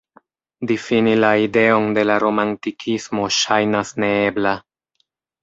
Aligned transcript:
Difini 0.69 1.11
la 1.19 1.29
ideon 1.43 1.85
de 1.97 2.05
la 2.11 2.15
romantikismo 2.23 3.29
ŝajnas 3.37 3.95
neebla. 4.07 4.57